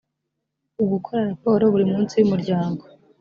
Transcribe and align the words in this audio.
ugukora 0.83 1.21
raporo 1.31 1.63
buri 1.73 1.85
munsi 1.93 2.13
y’umuryango 2.17 2.83